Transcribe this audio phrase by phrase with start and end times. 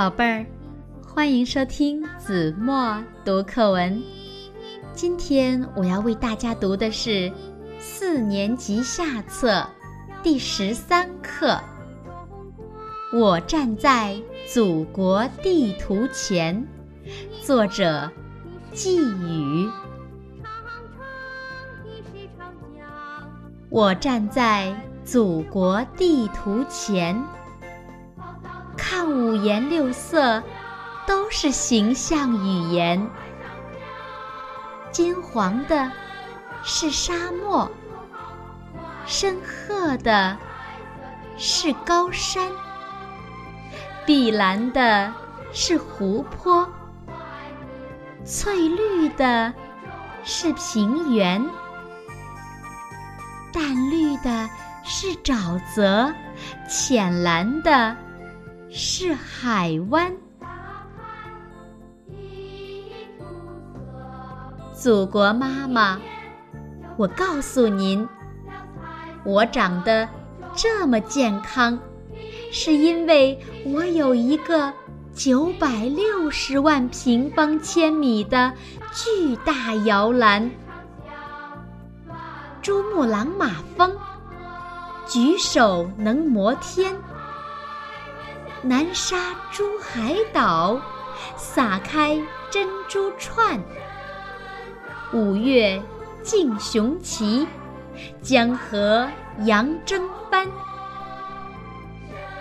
[0.00, 0.46] 宝贝儿，
[1.06, 4.02] 欢迎收听子墨读课文。
[4.94, 7.30] 今天我要为大家读的是
[7.78, 9.62] 四年级下册
[10.22, 11.48] 第十三课
[13.12, 14.18] 《我站在
[14.50, 16.66] 祖国地图前》，
[17.46, 18.10] 作者
[18.72, 19.68] 季语。
[23.68, 24.74] 我站在
[25.04, 27.22] 祖国地图前。
[28.90, 30.42] 看五颜六色，
[31.06, 33.08] 都是形象语言。
[34.90, 35.92] 金黄的
[36.64, 37.70] 是沙漠，
[39.06, 40.36] 深褐的
[41.36, 42.50] 是高山，
[44.04, 45.14] 碧蓝的
[45.52, 46.68] 是湖泊，
[48.24, 49.54] 翠绿的
[50.24, 51.48] 是平原，
[53.52, 54.50] 淡绿的
[54.82, 56.12] 是沼泽，
[56.68, 57.96] 浅蓝的。
[58.72, 60.16] 是海湾，
[64.72, 65.98] 祖国妈妈，
[66.96, 68.08] 我告诉您，
[69.24, 70.08] 我长得
[70.54, 71.76] 这么健康，
[72.52, 74.72] 是因为我有一个
[75.12, 78.52] 九百六十万平方千米的
[78.92, 80.48] 巨大摇篮——
[82.62, 83.92] 珠穆朗玛峰，
[85.08, 86.94] 举手能摩天。
[88.62, 90.80] 南沙珠海岛，
[91.36, 93.58] 撒开珍珠串；
[95.12, 95.82] 五月
[96.22, 97.48] 竞雄奇，
[98.20, 99.08] 江河
[99.44, 100.46] 扬征帆。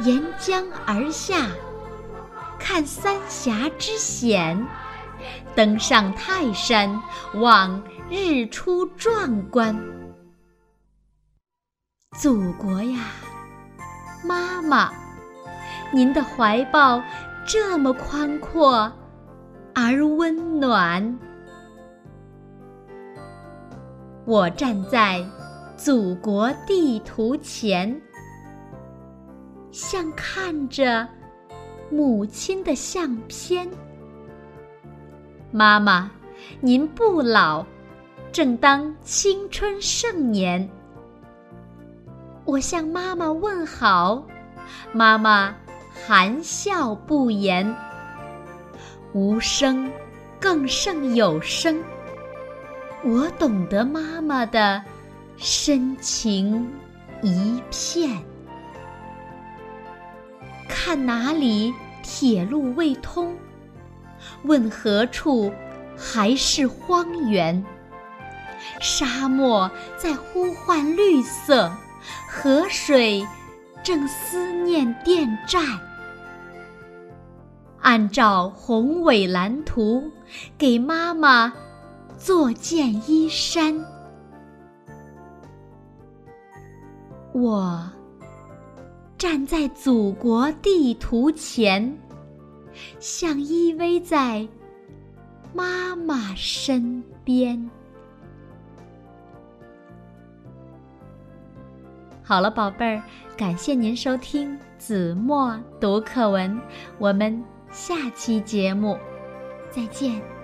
[0.00, 1.48] 沿江而下，
[2.58, 4.66] 看三峡之险；
[5.54, 7.00] 登上泰山，
[7.34, 9.74] 望日出壮观。
[12.20, 13.00] 祖国呀，
[14.24, 15.01] 妈妈！
[15.92, 17.02] 您的怀抱
[17.44, 18.90] 这么宽阔
[19.74, 21.18] 而温暖，
[24.24, 25.22] 我站在
[25.76, 28.00] 祖国地图前，
[29.70, 31.06] 像看着
[31.90, 33.68] 母亲的相片。
[35.50, 36.10] 妈妈，
[36.60, 37.66] 您不老，
[38.32, 40.66] 正当青春盛年。
[42.46, 44.26] 我向妈妈问好，
[44.92, 45.54] 妈妈。
[46.04, 47.74] 含笑不言，
[49.12, 49.88] 无声
[50.40, 51.80] 更胜有声。
[53.04, 54.82] 我懂得妈妈的
[55.36, 56.68] 深情
[57.22, 58.20] 一片。
[60.68, 63.36] 看哪里铁路未通，
[64.42, 65.52] 问何处
[65.96, 67.64] 还是荒原？
[68.80, 71.70] 沙漠在呼唤绿色，
[72.28, 73.24] 河水。
[73.84, 75.60] 正思念电站，
[77.82, 80.02] 按照宏伟蓝图，
[80.56, 81.52] 给妈妈
[82.16, 83.74] 做件衣衫。
[87.32, 87.90] 我
[89.18, 91.98] 站在祖国地图前，
[93.00, 94.46] 像依偎在
[95.52, 97.70] 妈妈身边。
[102.22, 103.02] 好了，宝贝儿，
[103.36, 106.58] 感谢您收听子墨读课文，
[106.98, 107.42] 我们
[107.72, 108.98] 下期节目
[109.70, 110.41] 再见。